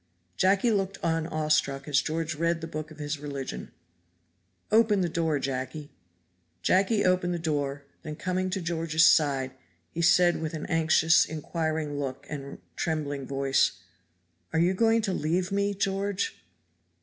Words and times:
Jacky 0.35 0.71
looked 0.71 0.97
on 1.03 1.27
awestruck 1.27 1.87
as 1.87 2.01
George 2.01 2.33
read 2.33 2.59
the 2.61 2.67
book 2.67 2.89
of 2.89 2.97
his 2.97 3.19
religion. 3.19 3.71
"Open 4.71 5.01
the 5.01 5.07
door, 5.07 5.37
Jacky." 5.37 5.91
Jacky 6.63 7.05
opened 7.05 7.35
the 7.35 7.37
door; 7.37 7.83
then 8.01 8.15
coming 8.15 8.49
to 8.49 8.61
George's 8.61 9.05
side, 9.05 9.51
he 9.91 10.01
said 10.01 10.41
with 10.41 10.55
an 10.55 10.65
anxious, 10.65 11.23
inquiring 11.23 11.99
look 11.99 12.25
and 12.31 12.57
trembling 12.75 13.27
voice, 13.27 13.73
"Are 14.51 14.57
you 14.59 14.73
going 14.73 15.03
to 15.03 15.13
leave 15.13 15.51
me, 15.51 15.75
George?" 15.75 16.35